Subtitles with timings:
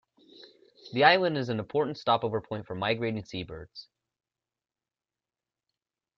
[0.93, 3.87] The island is an important stopover point for migrating sea birds.